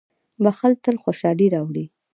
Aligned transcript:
•بښل 0.43 0.73
تل 0.83 0.95
خوشالي 1.03 1.47
راوړي. 1.55 1.85